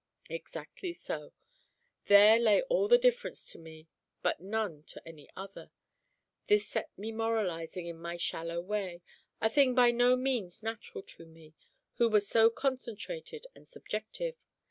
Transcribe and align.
Exactly 0.31 0.93
so. 0.93 1.31
There 2.05 2.39
lay 2.39 2.63
all 2.63 2.87
the 2.87 2.97
difference 2.97 3.45
to 3.51 3.59
me, 3.59 3.87
but 4.23 4.39
none 4.39 4.81
to 4.85 5.07
any 5.07 5.29
other. 5.35 5.69
This 6.47 6.67
set 6.67 6.89
me 6.97 7.11
moralising 7.11 7.85
in 7.85 7.99
my 7.99 8.17
shallow 8.17 8.61
way, 8.61 9.03
a 9.39 9.47
thing 9.47 9.75
by 9.75 9.91
no 9.91 10.15
means 10.15 10.63
natural 10.63 11.03
to 11.03 11.27
me, 11.27 11.53
who 11.97 12.09
was 12.09 12.27
so 12.27 12.49
concentrated 12.49 13.45
and 13.53 13.69
subjective. 13.69 14.37